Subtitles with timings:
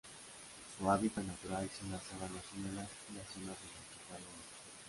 [0.79, 4.45] Su hábitat natural son las sabanas húmedas y las zonas de matorral húmedo.